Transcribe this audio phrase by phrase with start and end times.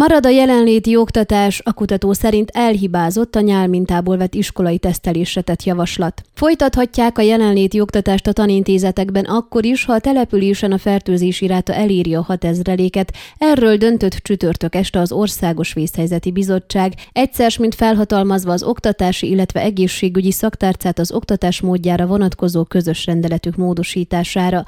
[0.00, 6.22] Marad a jelenléti oktatás, a kutató szerint elhibázott a nyálmintából vett iskolai tesztelésre tett javaslat.
[6.34, 12.14] Folytathatják a jelenléti oktatást a tanintézetekben akkor is, ha a településen a fertőzési ráta eléri
[12.14, 13.08] a 6000-eléket.
[13.38, 20.32] Erről döntött csütörtök este az Országos Vészhelyzeti Bizottság, egyszer, mint felhatalmazva az oktatási, illetve egészségügyi
[20.32, 24.64] szaktárcát az oktatás módjára vonatkozó közös rendeletük módosítására.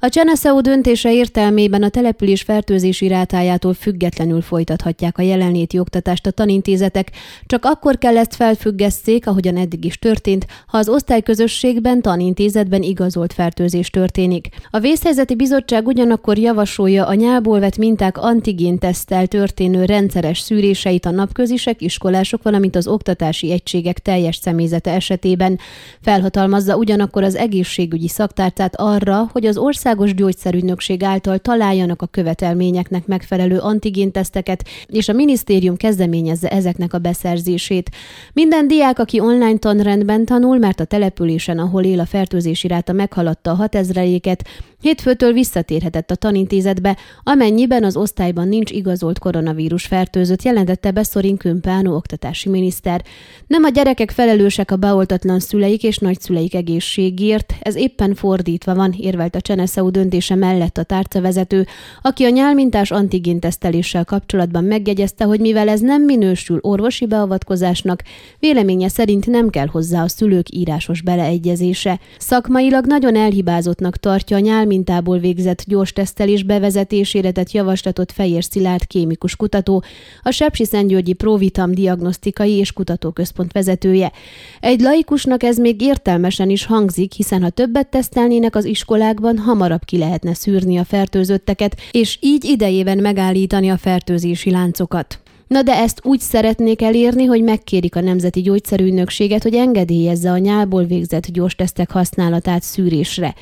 [0.00, 6.30] A Cseneszeu döntése értelmében a település fertőzési rátájától függetlenül folytat folytathatják a jelenléti oktatást a
[6.30, 7.10] tanintézetek,
[7.46, 13.90] csak akkor kell ezt felfüggesszék, ahogyan eddig is történt, ha az osztályközösségben, tanintézetben igazolt fertőzés
[13.90, 14.48] történik.
[14.70, 21.10] A Vészhelyzeti Bizottság ugyanakkor javasolja a nyából vett minták antigén tesztel történő rendszeres szűréseit a
[21.10, 25.58] napközisek, iskolások, valamint az oktatási egységek teljes személyzete esetében.
[26.00, 33.58] Felhatalmazza ugyanakkor az egészségügyi szaktárcát arra, hogy az országos gyógyszerügynökség által találjanak a követelményeknek megfelelő
[33.58, 37.90] antigénteszteket, ezeket, és a minisztérium kezdeményezze ezeknek a beszerzését.
[38.32, 43.50] Minden diák, aki online tanrendben tanul, mert a településen, ahol él a fertőzési ráta meghaladta
[43.50, 44.40] a 6000-éket,
[44.80, 51.94] hétfőtől visszatérhetett a tanintézetbe, amennyiben az osztályban nincs igazolt koronavírus fertőzött, jelentette be Szorin Kümpánó
[51.94, 53.04] oktatási miniszter.
[53.46, 59.34] Nem a gyerekek felelősek a beoltatlan szüleik és nagyszüleik egészségért, ez éppen fordítva van, érvelt
[59.34, 61.66] a Cseneszeu döntése mellett a tárcavezető,
[62.02, 68.02] aki a nyálmintás antigénteszteléssel kapcsolatban kapcsolatban megjegyezte, hogy mivel ez nem minősül orvosi beavatkozásnak,
[68.38, 72.00] véleménye szerint nem kell hozzá a szülők írásos beleegyezése.
[72.18, 79.36] Szakmailag nagyon elhibázottnak tartja a nyálmintából végzett gyors tesztelés bevezetésére tett javaslatot Fejér Szilárd kémikus
[79.36, 79.82] kutató,
[80.22, 84.12] a Sepsi Szentgyörgyi Provitam diagnosztikai és kutatóközpont vezetője.
[84.60, 89.98] Egy laikusnak ez még értelmesen is hangzik, hiszen ha többet tesztelnének az iskolákban, hamarabb ki
[89.98, 95.25] lehetne szűrni a fertőzötteket, és így idejében megállítani a fertőzés ellátási láncokat.
[95.46, 100.84] Na de ezt úgy szeretnék elérni, hogy megkérik a Nemzeti Gyógyszerügynökséget, hogy engedélyezze a nyálból
[100.84, 103.34] végzett gyors tesztek használatát szűrésre.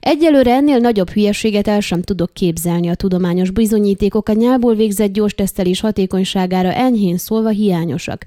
[0.00, 5.34] Egyelőre ennél nagyobb hülyeséget el sem tudok képzelni a tudományos bizonyítékok a nyálból végzett gyors
[5.34, 8.24] tesztelés hatékonyságára enyhén szólva hiányosak.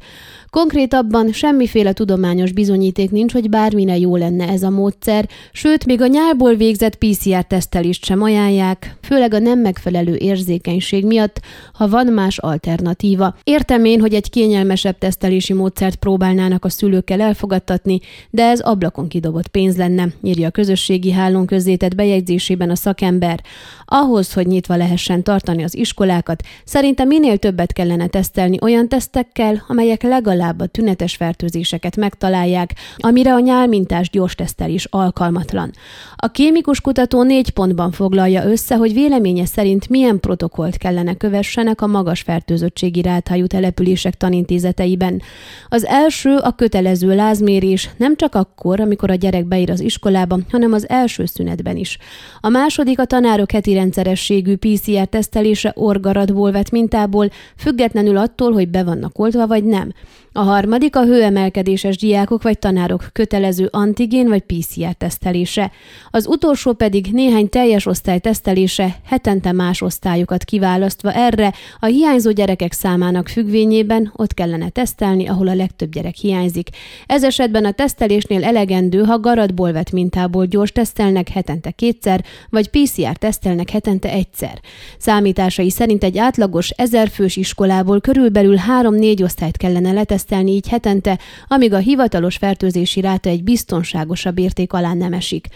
[0.50, 6.08] Konkrétabban semmiféle tudományos bizonyíték nincs, hogy bármine jó lenne ez a módszer, sőt, még a
[6.08, 11.40] nyálból végzett PCR-tesztelést sem ajánlják, főleg a nem megfelelő érzékenység miatt,
[11.74, 13.21] ha van más alternatíva.
[13.44, 18.00] Értem én, hogy egy kényelmesebb tesztelési módszert próbálnának a szülőkkel elfogadtatni,
[18.30, 23.42] de ez ablakon kidobott pénz lenne, írja a közösségi hálón közzétett bejegyzésében a szakember.
[23.86, 30.04] Ahhoz, hogy nyitva lehessen tartani az iskolákat, szerintem minél többet kellene tesztelni olyan tesztekkel, amelyek
[30.04, 35.72] legalább a tünetes fertőzéseket megtalálják, amire a nyálmintás gyors tesztelés alkalmatlan.
[36.16, 41.88] A kémikus kutató négy pontban foglalja össze, hogy véleménye szerint milyen protokollt kellene kövessenek a
[41.88, 45.22] magas fertőzöttségi rátájú települések tanintézeteiben.
[45.70, 50.74] Az első a kötelező lázmérés nem csak akkor, amikor a gyerek beír az iskolába, hanem
[50.74, 51.98] az első szünetben is.
[52.42, 58.84] A második a tanárok heti rendszerességű PCR tesztelése orgaradból vett mintából, függetlenül attól, hogy be
[58.84, 59.94] vannak oltva vagy nem.
[60.34, 65.72] A harmadik a hőemelkedéses diákok vagy tanárok kötelező antigén vagy PCR tesztelése.
[66.12, 72.72] Az utolsó pedig néhány teljes osztály tesztelése, hetente más osztályokat kiválasztva erre, a hiányzó gyerekek
[73.02, 76.70] számának függvényében ott kellene tesztelni, ahol a legtöbb gyerek hiányzik.
[77.06, 83.18] Ez esetben a tesztelésnél elegendő, ha garatból vett mintából gyors tesztelnek hetente kétszer, vagy PCR
[83.18, 84.60] tesztelnek hetente egyszer.
[84.98, 91.74] Számításai szerint egy átlagos ezerfős iskolából körülbelül 3-4 osztályt kellene letesztelni, tesztelni így hetente, amíg
[91.74, 95.48] a hivatalos fertőzési ráta egy biztonságosabb érték alá nem esik.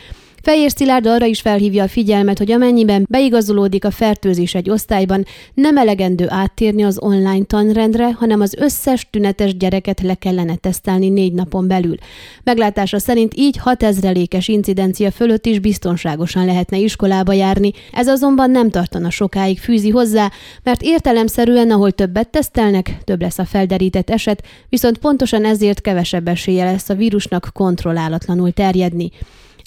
[0.46, 5.78] Fejér Szilárd arra is felhívja a figyelmet, hogy amennyiben beigazolódik a fertőzés egy osztályban, nem
[5.78, 11.68] elegendő áttérni az online tanrendre, hanem az összes tünetes gyereket le kellene tesztelni négy napon
[11.68, 11.96] belül.
[12.44, 19.10] Meglátása szerint így 6000-lékes incidencia fölött is biztonságosan lehetne iskolába járni, ez azonban nem tartana
[19.10, 20.32] sokáig fűzi hozzá,
[20.64, 26.64] mert értelemszerűen, ahol többet tesztelnek, több lesz a felderített eset, viszont pontosan ezért kevesebb esélye
[26.64, 29.12] lesz a vírusnak kontrollálatlanul terjedni.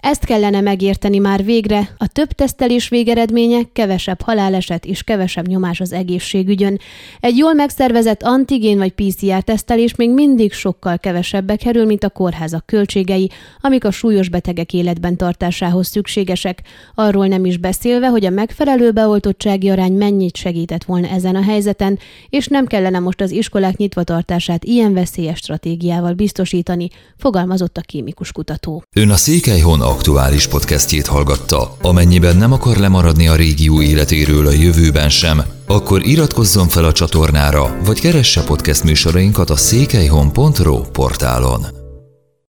[0.02, 5.92] Ezt kellene megérteni már végre, a több tesztelés végeredménye kevesebb haláleset és kevesebb nyomás az
[5.92, 6.78] egészségügyön.
[7.20, 12.66] Egy jól megszervezett antigén vagy PCR tesztelés még mindig sokkal kevesebbe kerül, mint a kórházak
[12.66, 13.30] költségei,
[13.60, 16.62] amik a súlyos betegek életben tartásához szükségesek.
[16.94, 21.98] Arról nem is beszélve, hogy a megfelelő beoltottsági arány mennyit segített volna ezen a helyzeten,
[22.30, 28.82] és nem kellene most az iskolák nyitvatartását ilyen veszélyes stratégiával biztosítani, fogalmazott a kémikus kutató.
[28.96, 31.76] Ön a Székelyhon aktuális podcastjét hallgatta.
[31.82, 37.76] Amennyiben nem akar lemaradni a régió életéről a jövőben sem, akkor iratkozzon fel a csatornára,
[37.84, 41.77] vagy keresse podcast műsorainkat a székelyhon.pro portálon.